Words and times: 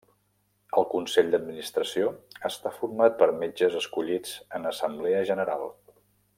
El 0.81 0.85
Consell 0.93 1.29
d'Administració 1.33 2.07
està 2.49 2.73
format 2.79 3.21
per 3.21 3.29
metges 3.45 3.79
escollits 3.83 4.35
en 4.59 4.69
Assemblea 4.71 5.25
General. 5.33 5.71